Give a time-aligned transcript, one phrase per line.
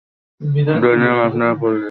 [0.81, 1.79] ধরে নিলাম আপনারা পুলিশ।